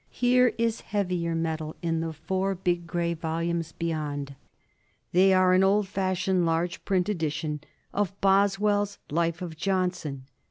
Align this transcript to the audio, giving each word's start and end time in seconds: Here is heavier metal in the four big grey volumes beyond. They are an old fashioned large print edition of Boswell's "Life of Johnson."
Here 0.09 0.55
is 0.57 0.81
heavier 0.81 1.35
metal 1.35 1.75
in 1.83 1.99
the 1.99 2.11
four 2.11 2.55
big 2.55 2.87
grey 2.87 3.13
volumes 3.13 3.71
beyond. 3.71 4.33
They 5.11 5.31
are 5.31 5.53
an 5.53 5.63
old 5.63 5.87
fashioned 5.87 6.43
large 6.43 6.83
print 6.85 7.07
edition 7.07 7.61
of 7.93 8.19
Boswell's 8.19 8.97
"Life 9.11 9.43
of 9.43 9.55
Johnson." 9.55 10.25